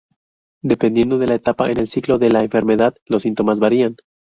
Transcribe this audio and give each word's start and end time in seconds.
Dependiendo 0.63 1.19
de 1.19 1.27
la 1.27 1.35
etapa 1.35 1.69
en 1.69 1.79
el 1.79 1.87
ciclo 1.87 2.17
de 2.17 2.31
la 2.31 2.43
enfermedad, 2.43 2.95
los 3.05 3.21
síntomas 3.21 3.59
varían. 3.59 3.97